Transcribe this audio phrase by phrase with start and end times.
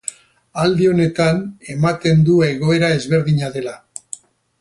[0.61, 1.43] Aldi honetan,
[1.73, 3.75] ematen du egoera ezberdina dela.